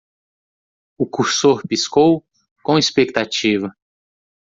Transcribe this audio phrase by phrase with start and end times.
[0.99, 2.25] O cursor piscou?
[2.63, 3.71] com expectativa.